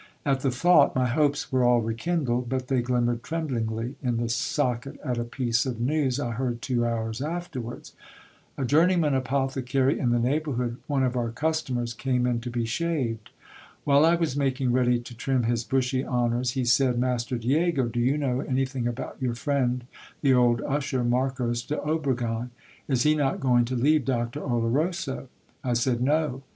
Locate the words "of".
5.67-5.79, 11.03-11.15